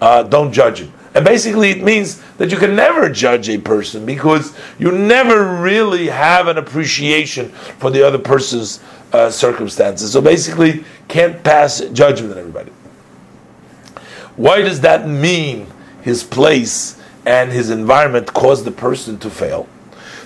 uh, 0.00 0.22
don't 0.22 0.52
judge 0.52 0.80
him. 0.80 0.92
And 1.14 1.24
basically, 1.24 1.70
it 1.70 1.82
means 1.82 2.22
that 2.38 2.52
you 2.52 2.56
can 2.56 2.76
never 2.76 3.08
judge 3.08 3.48
a 3.48 3.58
person 3.58 4.06
because 4.06 4.56
you 4.78 4.92
never 4.92 5.60
really 5.60 6.06
have 6.06 6.46
an 6.46 6.56
appreciation 6.56 7.48
for 7.48 7.90
the 7.90 8.06
other 8.06 8.18
person's 8.18 8.80
uh, 9.12 9.28
circumstances. 9.28 10.12
So 10.12 10.20
basically, 10.20 10.84
can't 11.08 11.42
pass 11.42 11.80
judgment 11.80 12.32
on 12.32 12.38
everybody. 12.38 12.70
Why 14.36 14.62
does 14.62 14.82
that 14.82 15.08
mean 15.08 15.66
his 16.02 16.22
place 16.22 17.00
and 17.26 17.50
his 17.50 17.70
environment 17.70 18.32
cause 18.32 18.62
the 18.64 18.70
person 18.70 19.18
to 19.18 19.30
fail? 19.30 19.68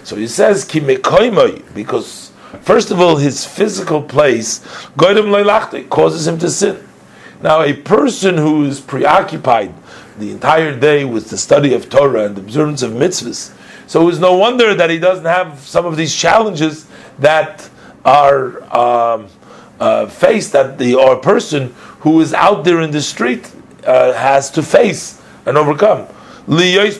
So 0.04 0.16
he 0.16 0.28
says, 0.28 0.66
because 0.66 2.30
first 2.60 2.90
of 2.90 3.00
all, 3.00 3.16
his 3.16 3.46
physical 3.46 4.02
place 4.02 4.62
causes 5.88 6.26
him 6.26 6.38
to 6.38 6.50
sin. 6.50 6.86
Now, 7.44 7.60
a 7.60 7.74
person 7.74 8.38
who 8.38 8.64
is 8.64 8.80
preoccupied 8.80 9.74
the 10.18 10.30
entire 10.30 10.74
day 10.74 11.04
with 11.04 11.28
the 11.28 11.36
study 11.36 11.74
of 11.74 11.90
Torah 11.90 12.24
and 12.24 12.36
the 12.36 12.40
observance 12.40 12.80
of 12.80 12.92
mitzvahs. 12.92 13.52
So 13.86 14.08
it's 14.08 14.18
no 14.18 14.34
wonder 14.34 14.74
that 14.74 14.88
he 14.88 14.98
doesn't 14.98 15.26
have 15.26 15.60
some 15.60 15.84
of 15.84 15.98
these 15.98 16.14
challenges 16.16 16.86
that 17.18 17.68
are 18.02 18.62
um, 18.74 19.28
uh, 19.78 20.06
faced 20.06 20.52
that 20.52 20.78
the 20.78 20.94
or 20.94 21.16
person 21.16 21.74
who 22.00 22.22
is 22.22 22.32
out 22.32 22.64
there 22.64 22.80
in 22.80 22.90
the 22.90 23.02
street 23.02 23.52
uh, 23.84 24.14
has 24.14 24.50
to 24.52 24.62
face 24.62 25.20
and 25.44 25.58
overcome. 25.58 26.08
Because 26.46 26.96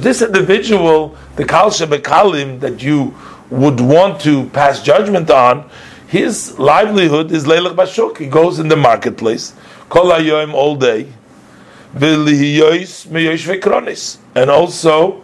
this 0.00 0.22
individual, 0.22 1.16
the 1.34 1.44
kalsha 1.44 1.86
bekalim 1.88 2.60
that 2.60 2.80
you 2.80 3.12
would 3.50 3.80
want 3.80 4.20
to 4.20 4.48
pass 4.50 4.80
judgment 4.84 5.32
on, 5.32 5.68
his 6.08 6.58
livelihood 6.58 7.30
is 7.30 7.44
leilach 7.44 7.76
bashuk. 7.76 8.18
He 8.18 8.26
goes 8.26 8.58
in 8.58 8.68
the 8.68 8.76
marketplace 8.76 9.52
Kol 9.88 10.06
hayoim 10.06 10.54
all 10.54 10.76
day. 10.76 11.08
And 14.34 14.50
also, 14.50 15.22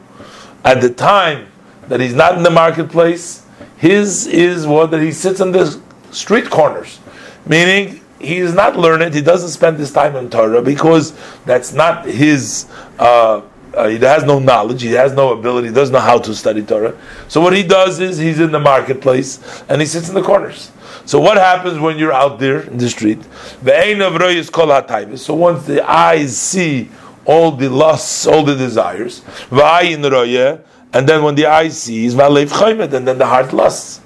at 0.65 0.81
the 0.81 0.91
time 0.91 1.49
that 1.89 2.01
he's 2.01 2.15
not 2.15 2.37
in 2.37 2.43
the 2.43 2.51
marketplace, 2.51 3.47
his 3.77 4.27
is 4.27 4.67
what 4.67 4.91
that 4.91 5.03
he 5.03 5.13
sits 5.13 5.41
on 5.41 5.53
the 5.53 5.81
street 6.11 6.49
corners, 6.49 7.01
meaning 7.47 8.01
he 8.19 8.39
is 8.39 8.55
not 8.55 8.79
learned. 8.79 9.15
He 9.15 9.21
doesn't 9.21 9.51
spend 9.51 9.79
his 9.79 9.93
time 9.93 10.17
in 10.17 10.31
Torah 10.31 10.63
because 10.63 11.13
that's 11.45 11.73
not 11.75 12.07
his. 12.07 12.67
Uh, 12.99 13.43
uh, 13.77 13.89
he 13.89 13.99
has 13.99 14.25
no 14.25 14.39
knowledge. 14.39 14.83
He 14.83 14.93
has 14.93 15.13
no 15.13 15.33
ability. 15.33 15.69
He 15.69 15.75
doesn't 15.75 15.93
know 15.93 16.01
how 16.01 16.19
to 16.19 16.35
study 16.35 16.63
Torah. 16.63 16.97
So 17.29 17.41
what 17.41 17.53
he 17.53 17.63
does 17.63 18.01
is 18.01 18.19
he's 18.19 18.41
in 18.41 18.53
the 18.53 18.61
marketplace 18.61 19.63
and 19.69 19.81
he 19.81 19.87
sits 19.87 20.09
in 20.09 20.15
the 20.15 20.23
corners. 20.23 20.71
So 21.07 21.21
what 21.21 21.37
happens 21.37 21.79
when 21.79 21.99
you're 21.99 22.13
out 22.13 22.39
there 22.39 22.61
in 22.61 22.79
the 22.79 22.89
street? 22.89 23.21
The 23.63 23.79
ain 23.79 24.01
of 24.01 24.21
is 24.23 24.49
kol 24.49 24.71
So 25.17 25.35
once 25.35 25.67
the 25.67 25.89
eyes 25.89 26.37
see 26.37 26.89
all 27.27 27.51
the 27.53 27.69
lusts, 27.69 28.27
all 28.27 28.45
the 28.45 28.55
desires, 28.55 29.23
and 29.51 31.09
then 31.09 31.23
when 31.23 31.35
the 31.35 31.47
eye 31.47 31.69
sees, 31.69 32.15
and 32.15 33.09
then 33.09 33.19
the 33.19 33.27
heart 33.27 33.53
lusts. 33.53 34.01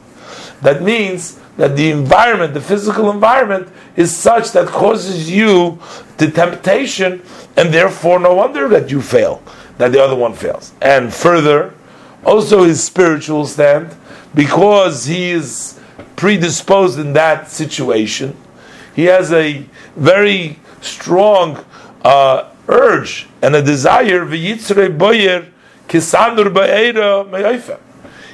That 0.62 0.82
means 0.82 1.38
that 1.58 1.76
the 1.76 1.90
environment, 1.90 2.54
the 2.54 2.60
physical 2.60 3.10
environment, 3.10 3.68
is 3.96 4.16
such 4.16 4.52
that 4.52 4.68
causes 4.68 5.30
you 5.30 5.78
the 6.16 6.30
temptation, 6.30 7.20
and 7.56 7.74
therefore 7.74 8.18
no 8.18 8.34
wonder 8.34 8.68
that 8.68 8.90
you 8.90 9.02
fail, 9.02 9.42
that 9.76 9.92
the 9.92 10.02
other 10.02 10.14
one 10.14 10.32
fails. 10.32 10.72
And 10.80 11.12
further, 11.12 11.74
also 12.24 12.62
his 12.62 12.82
spiritual 12.82 13.44
stand, 13.44 13.94
because 14.34 15.04
he 15.04 15.30
is 15.30 15.80
predisposed 16.14 16.98
in 16.98 17.12
that 17.14 17.50
situation, 17.50 18.36
he 18.94 19.04
has 19.04 19.32
a 19.32 19.66
very 19.96 20.60
strong 20.80 21.64
uh, 22.02 22.50
urge 22.68 23.26
and 23.42 23.56
a 23.56 23.62
desire, 23.62 24.24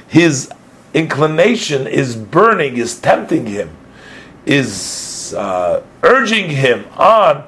his 0.07 0.51
inclination 0.95 1.85
is 1.87 2.15
burning, 2.15 2.77
is 2.77 2.99
tempting 2.99 3.45
him, 3.45 3.69
is 4.45 5.35
uh, 5.37 5.83
urging 6.01 6.49
him 6.49 6.85
on, 6.97 7.43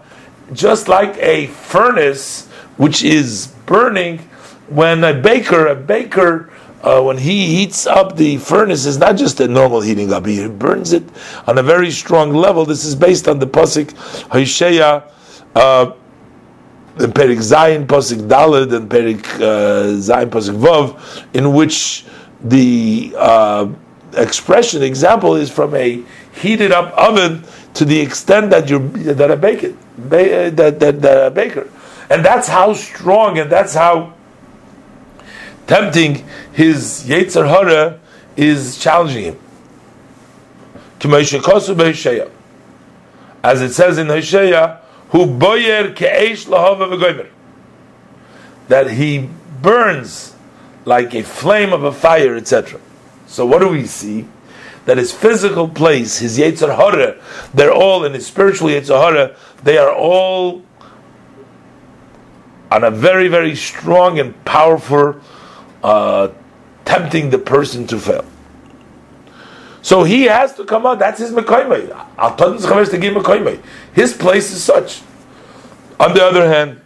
just 0.51 0.87
like 0.89 1.17
a 1.17 1.47
furnace 1.47 2.47
which 2.75 3.03
is 3.03 3.47
burning. 3.65 4.19
When 4.67 5.01
a 5.05 5.13
baker, 5.13 5.67
a 5.67 5.75
baker, 5.75 6.51
uh, 6.83 7.01
when 7.01 7.17
he 7.17 7.55
heats 7.55 7.87
up 7.87 8.17
the 8.17 8.37
furnace, 8.37 8.85
is 8.85 8.97
not 8.97 9.15
just 9.15 9.39
a 9.39 9.47
normal 9.47 9.79
heating 9.79 10.11
up; 10.11 10.25
he 10.25 10.45
burns 10.47 10.91
it 10.91 11.03
on 11.47 11.57
a 11.57 11.63
very 11.63 11.89
strong 11.89 12.33
level. 12.33 12.65
This 12.65 12.83
is 12.83 12.95
based 12.95 13.29
on 13.29 13.39
the 13.39 13.47
pasuk 13.47 13.95
Hosea. 14.29 15.09
Uh, 15.55 15.93
in 16.99 17.11
Perik 17.11 17.37
Zayin 17.37 17.85
Pasuk 17.85 18.27
Dalid 18.27 18.73
and 18.75 18.89
Perik 18.89 19.23
uh, 19.35 19.93
Zayin 19.97 20.31
Pasuk 20.31 20.57
Vov, 20.57 20.99
in 21.35 21.53
which 21.53 22.05
the 22.41 23.13
uh, 23.17 23.69
expression 24.13 24.83
example 24.83 25.35
is 25.35 25.49
from 25.49 25.75
a 25.75 26.03
heated 26.33 26.71
up 26.71 26.93
oven 26.93 27.43
to 27.73 27.85
the 27.85 27.99
extent 27.99 28.49
that 28.51 28.69
you 28.69 28.89
that 28.89 29.31
a 29.31 29.35
baker 29.35 29.73
ba- 29.97 30.51
that, 30.51 30.79
that, 30.79 31.01
that 31.01 31.27
a 31.27 31.31
baker, 31.31 31.69
and 32.09 32.23
that's 32.23 32.47
how 32.47 32.73
strong 32.73 33.37
and 33.39 33.51
that's 33.51 33.73
how 33.73 34.13
tempting 35.65 36.25
his 36.53 37.05
Yetzer 37.07 37.47
Hara 37.47 37.99
is 38.35 38.77
challenging 38.79 39.23
him. 39.23 39.39
As 43.43 43.61
it 43.61 43.73
says 43.73 43.97
in 43.97 44.07
Hosea, 44.07 44.81
who 45.09 45.25
boyer 45.25 45.93
lahava. 45.93 47.27
That 48.67 48.91
he 48.91 49.29
burns 49.61 50.35
like 50.87 51.13
a 51.13 51.21
flame 51.21 51.73
of 51.73 51.83
a 51.83 51.91
fire, 51.91 52.37
etc. 52.37 52.79
So 53.27 53.45
what 53.45 53.59
do 53.59 53.67
we 53.67 53.85
see? 53.85 54.25
That 54.85 54.97
his 54.97 55.11
physical 55.11 55.67
place, 55.67 56.19
his 56.19 56.39
Yetzer 56.39 56.73
Hara, 56.73 57.21
they're 57.53 57.73
all 57.73 58.05
in 58.05 58.13
his 58.13 58.25
spiritual 58.25 58.69
Yetzer 58.69 58.97
Hara, 58.97 59.35
they 59.63 59.77
are 59.77 59.93
all 59.93 60.63
on 62.71 62.85
a 62.85 62.91
very, 62.91 63.27
very 63.27 63.53
strong 63.53 64.17
and 64.17 64.45
powerful, 64.45 65.19
uh, 65.83 66.29
tempting 66.85 67.31
the 67.31 67.37
person 67.37 67.85
to 67.87 67.99
fail. 67.99 68.23
So 69.81 70.03
he 70.03 70.23
has 70.23 70.55
to 70.55 70.63
come 70.63 70.85
out. 70.85 70.99
That's 70.99 71.19
his 71.19 71.31
mekoymei. 71.31 71.91
His 73.93 74.13
place 74.13 74.51
is 74.51 74.63
such. 74.63 75.01
On 75.99 76.13
the 76.13 76.23
other 76.23 76.47
hand, 76.47 76.79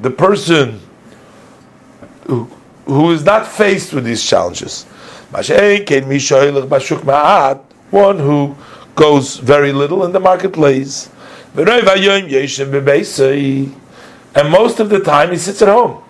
the 0.00 0.10
person 0.10 0.80
who, 2.28 2.48
who 2.84 3.10
is 3.12 3.24
not 3.24 3.46
faced 3.46 3.92
with 3.92 4.04
these 4.04 4.22
challenges, 4.22 4.84
one 7.90 8.18
who 8.18 8.56
goes 8.94 9.36
very 9.36 9.72
little 9.72 10.04
in 10.04 10.12
the 10.12 10.20
marketplace, 10.20 11.10
and 14.34 14.50
most 14.50 14.80
of 14.80 14.88
the 14.88 15.00
time 15.00 15.30
he 15.30 15.36
sits 15.36 15.62
at 15.62 15.68
home. 15.68 16.02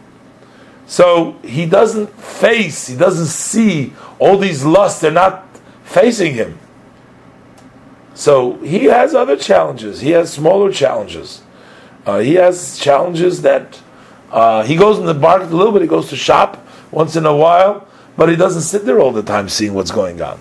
So 0.87 1.39
he 1.43 1.67
doesn't 1.67 2.09
face, 2.21 2.87
he 2.87 2.97
doesn't 2.97 3.27
see 3.27 3.93
all 4.19 4.39
these 4.39 4.65
lusts, 4.65 5.01
they're 5.01 5.11
not 5.11 5.47
facing 5.85 6.35
him. 6.35 6.59
So 8.15 8.59
he 8.59 8.85
has 8.85 9.15
other 9.15 9.37
challenges. 9.37 10.01
He 10.01 10.11
has 10.11 10.33
smaller 10.33 10.71
challenges. 10.73 11.43
Uh, 12.05 12.19
he 12.19 12.35
has 12.35 12.79
challenges 12.79 13.43
that 13.43 13.81
uh, 14.31 14.63
he 14.65 14.77
goes 14.77 14.99
in 14.99 15.07
the 15.07 15.15
market 15.15 15.51
a 15.51 15.57
little 15.57 15.73
bit. 15.73 15.83
He 15.83 15.89
goes 15.89 16.09
to 16.11 16.17
shop 16.17 16.62
once 16.93 17.17
in 17.17 17.27
a 17.27 17.35
while, 17.35 17.89
but 18.17 18.29
he 18.29 18.37
doesn't 18.37 18.63
sit 18.63 18.85
there 18.85 19.01
all 19.01 19.11
the 19.11 19.23
time 19.23 19.49
seeing 19.49 19.75
what's 19.75 19.91
going 19.91 20.23
on. 20.23 20.39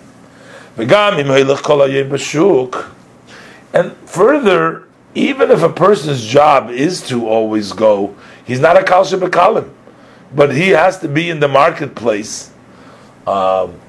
And 3.74 3.92
further, 4.06 4.84
even 5.14 5.50
if 5.50 5.62
a 5.62 5.68
person's 5.68 6.24
job 6.24 6.70
is 6.70 7.02
to 7.08 7.26
always 7.26 7.72
go, 7.72 8.14
he's 8.44 8.60
not 8.60 8.76
a 8.76 8.82
kalsha 8.82 9.18
bekalim, 9.18 9.70
but 10.34 10.54
he 10.54 10.68
has 10.68 10.98
to 11.00 11.08
be 11.08 11.28
in 11.28 11.40
the 11.40 11.48
marketplace. 11.48 12.52
Um, 13.26 13.80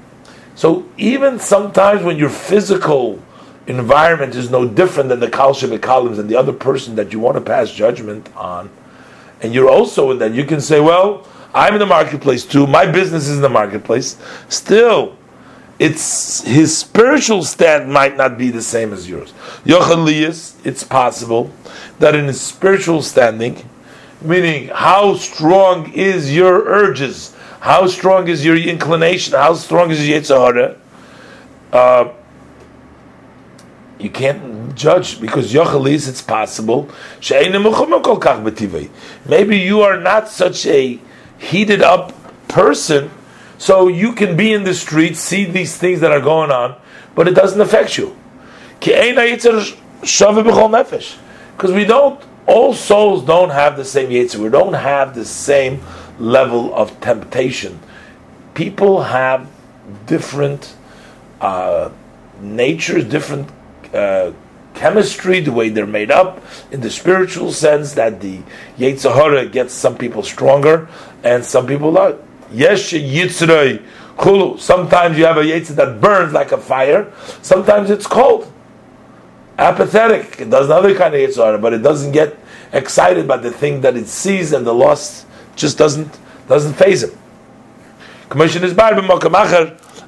so 0.54 0.88
even 0.96 1.38
sometimes 1.38 2.02
when 2.02 2.16
your 2.16 2.30
physical 2.30 3.22
environment 3.66 4.34
is 4.34 4.50
no 4.50 4.66
different 4.66 5.08
than 5.08 5.20
the 5.20 5.28
kalims 5.28 6.18
and 6.18 6.28
the 6.28 6.36
other 6.36 6.52
person 6.52 6.96
that 6.96 7.12
you 7.12 7.18
want 7.18 7.36
to 7.36 7.40
pass 7.40 7.70
judgment 7.72 8.34
on, 8.36 8.70
and 9.40 9.54
you're 9.54 9.68
also 9.68 10.10
in 10.10 10.18
that, 10.18 10.32
you 10.32 10.44
can 10.44 10.60
say, 10.60 10.80
well, 10.80 11.26
I'm 11.54 11.74
in 11.74 11.78
the 11.78 11.86
marketplace 11.86 12.44
too. 12.44 12.66
My 12.66 12.86
business 12.86 13.28
is 13.28 13.36
in 13.36 13.42
the 13.42 13.48
marketplace. 13.48 14.18
Still, 14.48 15.16
it's 15.78 16.42
his 16.42 16.76
spiritual 16.76 17.42
stand 17.44 17.92
might 17.92 18.16
not 18.16 18.36
be 18.36 18.50
the 18.50 18.62
same 18.62 18.92
as 18.92 19.08
yours. 19.08 19.32
Yochalias, 19.64 20.54
it's 20.64 20.84
possible 20.84 21.50
that 21.98 22.14
in 22.14 22.26
his 22.26 22.40
spiritual 22.40 23.02
standing, 23.02 23.68
meaning 24.20 24.68
how 24.68 25.14
strong 25.14 25.92
is 25.92 26.34
your 26.34 26.64
urges 26.66 27.34
how 27.64 27.86
strong 27.86 28.28
is 28.28 28.44
your 28.44 28.58
inclination? 28.58 29.32
How 29.32 29.54
strong 29.54 29.90
is 29.90 30.06
your 30.06 30.20
Yetzirah? 30.20 30.76
Uh, 31.72 32.12
you 33.98 34.10
can't 34.10 34.74
judge 34.74 35.18
because 35.18 35.50
Yochalis, 35.50 36.06
it's 36.06 36.20
possible. 36.20 36.90
Maybe 39.26 39.56
you 39.56 39.80
are 39.80 39.98
not 39.98 40.28
such 40.28 40.66
a 40.66 41.00
heated 41.38 41.82
up 41.82 42.12
person, 42.48 43.10
so 43.58 43.88
you 43.88 44.12
can 44.12 44.36
be 44.36 44.52
in 44.52 44.64
the 44.64 44.74
street, 44.74 45.16
see 45.16 45.44
these 45.44 45.76
things 45.76 46.00
that 46.00 46.12
are 46.12 46.20
going 46.20 46.50
on, 46.50 46.76
but 47.14 47.28
it 47.28 47.34
doesn't 47.34 47.60
affect 47.60 47.96
you. 47.96 48.16
Because 51.56 51.72
we 51.72 51.84
don't, 51.84 52.20
all 52.46 52.74
souls 52.74 53.24
don't 53.24 53.50
have 53.50 53.76
the 53.76 53.84
same 53.84 54.10
Yetzir. 54.10 54.36
We 54.36 54.48
don't 54.50 54.74
have 54.74 55.14
the 55.14 55.24
same 55.24 55.80
level 56.18 56.74
of 56.74 57.00
temptation. 57.00 57.80
People 58.54 59.02
have 59.04 59.48
different 60.06 60.76
uh, 61.40 61.90
natures, 62.40 63.04
different 63.04 63.48
uh, 63.92 64.32
chemistry, 64.74 65.40
the 65.40 65.52
way 65.52 65.68
they're 65.68 65.86
made 65.86 66.10
up, 66.10 66.42
in 66.70 66.80
the 66.80 66.90
spiritual 66.90 67.52
sense 67.52 67.94
that 67.94 68.20
the 68.20 68.40
Yetzirah 68.78 69.50
gets 69.52 69.72
some 69.72 69.96
people 69.96 70.22
stronger 70.22 70.88
and 71.22 71.44
some 71.44 71.66
people 71.66 71.92
not. 71.92 72.16
Yes, 72.52 72.92
Yitzray 72.92 73.82
Kulu. 74.18 74.58
Sometimes 74.58 75.18
you 75.18 75.24
have 75.24 75.38
a 75.38 75.42
Yetzir 75.42 75.76
that 75.76 76.00
burns 76.00 76.32
like 76.32 76.52
a 76.52 76.58
fire, 76.58 77.12
sometimes 77.42 77.90
it's 77.90 78.06
cold. 78.06 78.50
Apathetic. 79.56 80.40
It 80.40 80.50
does 80.50 80.66
another 80.66 80.96
kind 80.96 81.14
of 81.14 81.20
Yetzirah, 81.20 81.60
but 81.62 81.72
it 81.72 81.78
doesn't 81.78 82.12
get 82.12 82.36
excited 82.72 83.28
by 83.28 83.36
the 83.36 83.52
thing 83.52 83.80
that 83.82 83.96
it 83.96 84.08
sees 84.08 84.52
and 84.52 84.66
the 84.66 84.74
loss 84.74 85.26
just 85.54 85.78
doesn't 85.78 86.18
doesn't 86.48 86.74
phase 86.74 87.04
him. 87.04 87.16
Commission 88.28 88.64
is 88.64 88.76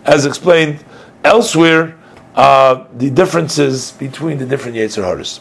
as 0.04 0.26
explained 0.26 0.84
elsewhere, 1.24 1.96
uh, 2.36 2.84
the 2.92 3.10
differences 3.10 3.92
between 3.92 4.38
the 4.38 4.46
different 4.46 4.76
Yetzer 4.76 5.02
Haras. 5.02 5.40